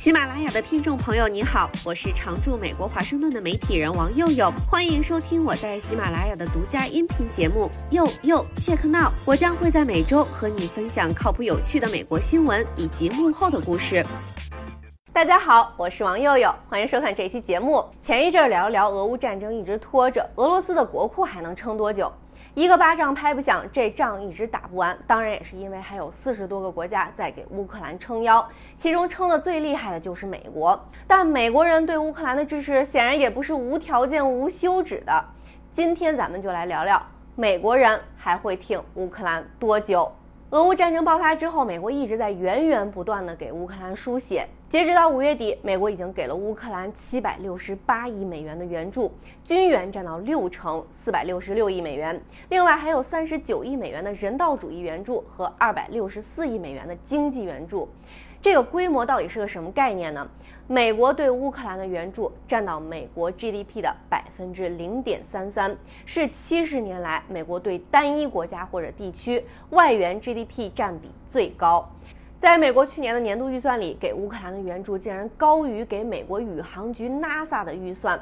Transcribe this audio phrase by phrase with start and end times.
[0.00, 9.10] 喜马拉雅的听众朋友，你好，我是常驻美国华盛顿的媒体人王佑佑，欢迎收听我在喜马拉雅的独家音频节目《佑佑切克闹》。
[9.26, 14.02] 我将会在每周和你分享靠谱有趣的美国新闻以及幕后的故事。
[15.12, 17.84] 大家好，我是王佑佑，欢迎收看这期节目。
[18.00, 22.10] 前一阵聊聊俄乌战争一直拖着，俄罗斯的国库还能撑多久？
[22.60, 24.94] 一个巴掌拍不响，这仗一直打不完。
[25.06, 30.78] 当然也是因为还有四十多个国家在给乌克兰撑腰，其中撑得最厉害的就是美国。
[31.06, 35.24] 但美国人对乌克兰的支持显然也不是无条件、无休止的。
[35.72, 37.02] 今天咱们就来聊聊，
[37.34, 40.12] 美国人还会挺乌克兰多久？
[40.50, 44.46] 俄乌战争爆发之后，美国一直在源源不断的给乌克兰输血。
[44.70, 49.10] 截止到五月底，美国已经给了乌克兰七百六十八亿美元的援助，
[49.42, 52.22] 军援占到六成，四百六十六亿美元。
[52.50, 57.88] 另外还有三十九亿美元的人道主义援助和二百六十四亿美元的经济援助。
[58.40, 60.24] 这个规模到底是个什么概念呢？
[60.68, 71.90] 美国对乌克兰的援助占到美国 GDP 的百分之零点三三，是七十年来美国对单一国家或者地区外援 GDP 占比最高。
[72.40, 78.18] 在美国去年的年度预算里，给乌克兰的援助竟然高于给美国宇航局 NASA 的预算。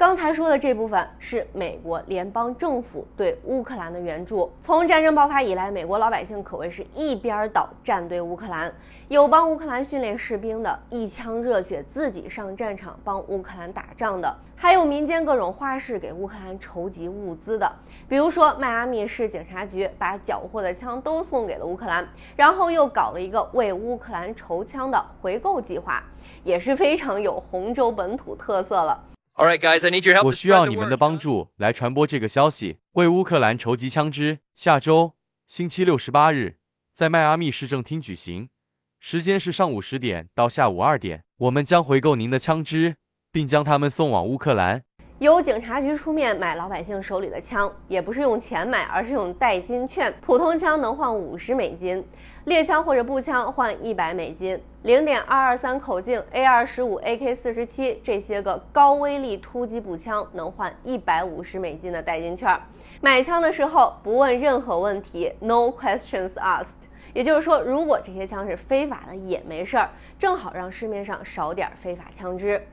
[0.00, 4.50] 刚才说的这部分是美国联邦政府对乌克兰的援助。
[4.62, 8.72] 从战争爆发以来，美国老百姓可谓是一边倒站队乌克兰，
[9.08, 17.70] 有帮乌克兰训练士兵的，一腔热血自己上战场帮乌克兰打仗的，还有民间各种花式给乌克兰筹集物资的。
[18.08, 26.02] 比如说，迈阿密市警察局把缴获的枪都送给了乌克兰，然后又搞了一个为乌克兰筹枪的回购计划，
[26.42, 28.98] 也是非常有红州本土特色了。
[29.40, 30.26] All right, guys, I need your help.
[30.26, 34.40] 我需要你们的帮助来传播这个消息，为乌克兰筹集枪支。
[34.54, 35.14] 下周
[35.46, 36.58] 星期六十八日，
[36.92, 38.50] 在迈阿密市政厅举行，
[38.98, 41.24] 时间是上午十点到下午二点。
[41.38, 42.96] 我们将回购您的枪支，
[43.32, 44.82] 并将它们送往乌克兰。
[45.20, 50.14] 由警察局出面买老百姓手里的枪，也不是用钱买，而是用代金券。
[50.20, 52.04] 普通枪能换五十美金，
[52.44, 54.60] 猎枪或者步枪换一百美金。
[54.82, 62.58] 零点二二三口径 A 二十五、AK 四十七这些个高威力突击步枪能换一百五十美金的代金券。
[63.02, 66.88] 买枪的时候不问任何问题，No questions asked。
[67.12, 72.66] 也就是说，如果这些枪是非法的也没事儿，正好让市面上少点非法枪支。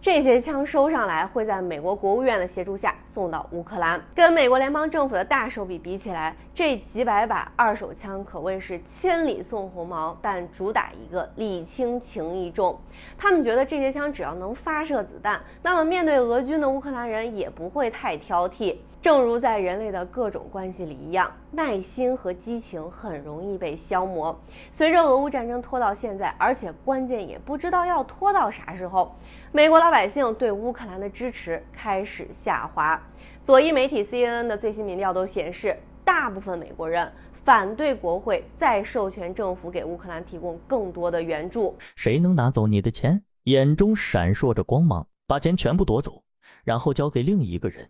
[0.00, 4.00] 这些枪收上来，会在美国国务院的协助下送到乌克兰。
[4.14, 12.78] 跟美国联邦政府的大手笔比起来，这几百把二手枪可谓是千里送红毛，但主打一个礼轻情意重。
[13.16, 18.76] 他们觉得这些枪只要能发射子弹，那么面对俄军的乌克兰人也不会太挑剔。
[19.00, 24.38] 正如在人类的各种关系里一样，耐心和激情很容易被消磨。
[24.70, 29.16] 随着俄乌战争拖到现在，而且关键也不知道要拖到啥时候，
[29.50, 33.00] 美国老百姓对乌克兰的支持开始下滑。
[33.46, 35.74] 左翼媒体 CNN 的最新民调都显示，
[36.10, 37.10] 大部分美国人
[37.44, 41.78] 反对国会再授权政府给乌克兰提供更多的援助。
[41.94, 43.22] 谁能拿走你的钱？
[43.44, 46.24] 眼中闪烁着光芒，把钱全部夺走，
[46.64, 47.88] 然后交给另一个人。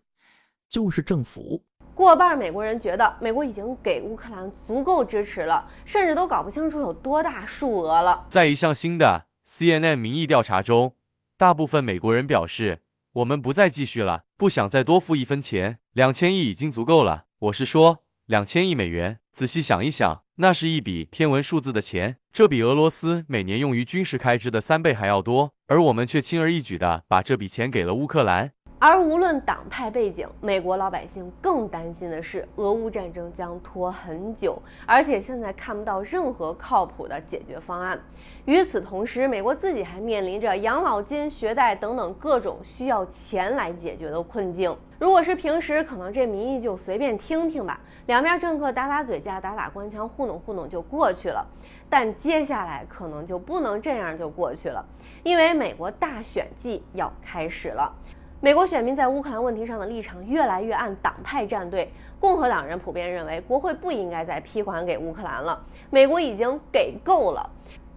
[0.68, 1.64] 就是政府，
[1.94, 8.26] 过半美国人觉得美国已经给乌克兰足够支持了，甚至都搞不清楚有多大数额了。
[8.28, 10.94] 在一项新的 CNN 民意调查中，
[11.38, 12.80] 大部分美国人表示，
[13.14, 17.24] 我们不再继续了，不想再多付一分钱，两千亿已经足够了。
[17.40, 19.18] 我是说，两千亿美元。
[19.32, 28.52] 仔细想一想，那是一笔天文数字的钱，这比俄罗斯每年用于军事开支的三倍还要多，而我们却轻而易举地把这笔钱给了乌克兰。
[28.82, 38.00] 而无论党派背景，美国老百姓更担心的是，俄乌战争将拖很久，而且现在看不到任何靠谱的解决方案。
[38.46, 44.74] 与此同时，美国自己还面临着养老金、学贷等等各种需要钱来解决的困境。
[44.98, 51.46] 如果是平时，可能这民意就随便听听吧，两边政客打打嘴架、打打官腔、糊弄糊弄就过去了。
[51.90, 54.82] 但接下来可能就不能这样就过去了，
[55.22, 57.94] 因为美国大选季要开始了。
[58.42, 67.50] 美国选民在乌克兰问题上的立场越来越按党派站队，共和党人普遍认为国会不应该再批款给乌克兰了，美国已经给够了。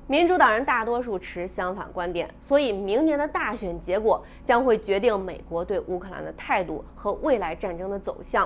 [0.06, 8.46] 民主党人大多数持相反观点，所以明年的大选结果将会决定美国对乌克兰的态度和未来战争的走向。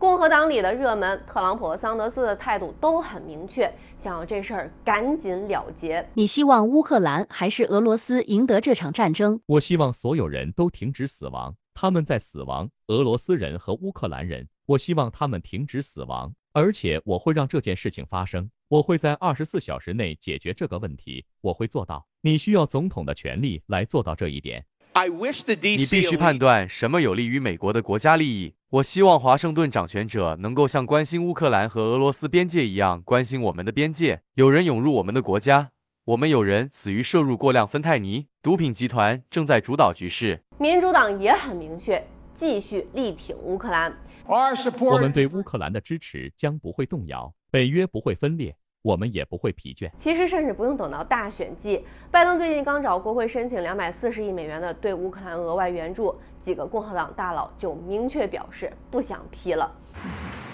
[0.00, 6.08] 共和党里的热门，特朗普和桑德斯的态度都很明确，想要这事儿赶紧了结。
[6.14, 9.38] 你希望乌克兰还是俄罗斯赢得这场战争？
[9.44, 14.48] 我希望所有人都停止死亡，他们在死亡，俄罗斯人和乌克兰人。
[14.64, 16.32] 我希望他们停止死亡。
[16.52, 22.06] 而且我会让这件事情发生，我会在二十四小时内解决这个问题，我会做到。
[22.22, 24.64] 你需要总统的权利来做到这一点。
[25.06, 28.54] 你必须判断什么有利于美国的国家利益。
[28.70, 34.20] 我希望华盛顿掌权者能够像关心乌克兰和俄罗斯边界一样关心我们的边界。
[34.34, 35.70] 有人涌入我们的国家，
[36.04, 38.26] 我们有人死于摄入过量芬太尼。
[38.42, 40.42] 毒品集团正在主导局势。
[40.58, 42.02] 民主党也很明确，
[42.38, 43.92] 继续力挺乌克兰。
[44.26, 48.54] 我们对乌克兰的支持将不会动摇，北约不会分裂。
[48.82, 49.90] 我们也不会疲倦。
[49.98, 59.70] 其实，甚至不用等到大选季，拜登最近刚找国会申请两百四十亿美元的对乌克兰额外援助，几个共和党大佬就明确表示不想批了。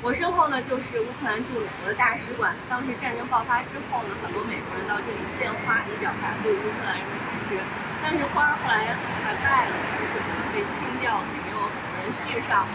[0.03, 2.51] 我身后呢，就是乌克兰驻美国的大使馆。
[2.69, 7.63] 当时战争爆发之后呢，很多美国人到这里献花，以表达对乌克兰人的支持。
[8.03, 12.67] 但是花后来很快败了，而且可能被清掉了，也没有很多人续上。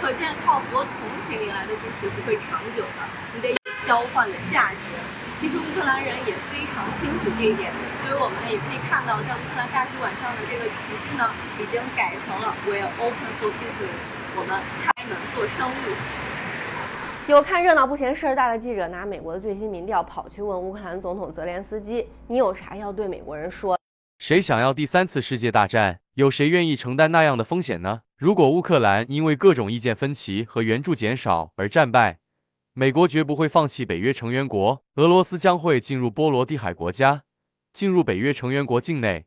[0.00, 0.92] 可见，靠博同
[1.24, 3.00] 情引来的支持不会长久的，
[3.34, 3.56] 你得。
[3.86, 4.76] 交换的价值，
[5.40, 7.70] 其实乌克兰人也非常清楚这一点，
[8.02, 11.30] 所以我们也可以看到，在乌克兰大使馆上的这个旗帜呢，
[11.60, 13.94] 已经改成了 “We open for business”，
[14.34, 15.94] 我们开门做生意。
[17.30, 23.78] 有看热闹不嫌事儿大的记者拿美国的最新民调跑去问乌克兰总统泽连斯基：“你有啥要对美国人说？”
[24.18, 26.00] 谁想要第三次世界大战？
[26.14, 28.00] 有谁愿意承担那样的风险呢？
[28.16, 32.18] 如果乌克兰因为各种意见分歧和援助减少而战败，
[32.78, 37.24] 美国绝不会放弃北约成员国，俄罗斯将会进入波罗的海国家，
[37.72, 39.26] 进入北约成员国境内。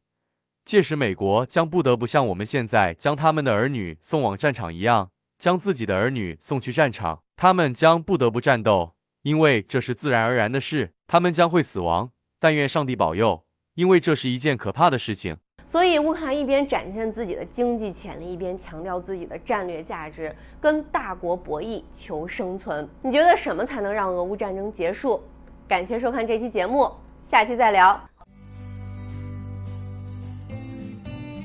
[0.64, 7.24] 届时，美国将不得不像我们现在将他们的儿女送往战场一样，将自己的儿女送去战场。
[7.36, 10.94] 他们将不得不战斗，因为这是自然而然的事。
[11.06, 15.40] 他们将会死亡，但愿上帝保佑，因为这是一件可怕的事情。
[15.72, 22.86] 所以，乌克兰一边展现自己的经济潜力，一边强调自己的战略价值，跟大国博弈求生存。
[23.02, 25.22] 你觉得什么才能让俄乌战争结束？
[25.70, 26.92] 感谢收看这期节目，
[27.24, 27.98] 下期再聊。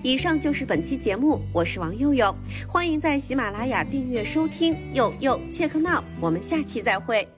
[0.03, 2.35] 以上就是本期节目，我是王佑佑，
[2.69, 4.77] 欢迎在喜马拉雅订阅收听。
[4.93, 7.36] 佑佑切克闹，我们下期再会。